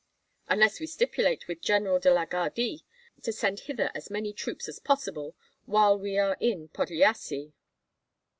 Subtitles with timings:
[0.47, 2.83] "Unless we stipulate with General de la Gardie
[3.21, 5.35] to send hither as many troops as possible,
[5.67, 7.53] while we are in Podlyasye."